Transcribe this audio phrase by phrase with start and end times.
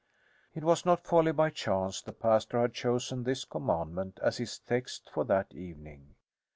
[0.55, 5.11] It was not wholly by chance the pastor had chosen this commandment as his text
[5.13, 6.15] for that evening.